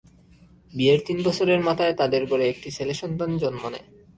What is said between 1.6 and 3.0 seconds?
মাথায় তাঁদের ঘরে একটি ছেলে